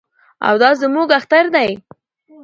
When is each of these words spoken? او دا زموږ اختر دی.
او 0.47 0.55
دا 0.61 0.69
زموږ 0.81 1.09
اختر 1.19 1.45
دی. 1.55 1.71